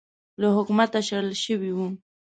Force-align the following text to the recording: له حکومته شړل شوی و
له 0.41 0.47
حکومته 0.57 0.97
شړل 1.07 1.27
شوی 1.43 1.71
و 1.73 1.79